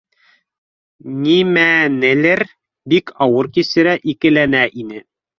[1.25, 2.41] Нимәнелер
[2.93, 5.03] бик ауыр кисерә, икеләнә ине